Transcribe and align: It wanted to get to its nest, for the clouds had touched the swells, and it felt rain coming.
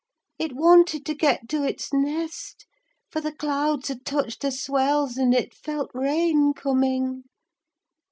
It 0.39 0.53
wanted 0.55 1.05
to 1.05 1.13
get 1.13 1.47
to 1.49 1.63
its 1.63 1.93
nest, 1.93 2.65
for 3.11 3.21
the 3.21 3.31
clouds 3.31 3.87
had 3.89 4.03
touched 4.03 4.41
the 4.41 4.49
swells, 4.49 5.15
and 5.15 5.31
it 5.31 5.53
felt 5.53 5.91
rain 5.93 6.53
coming. 6.55 7.25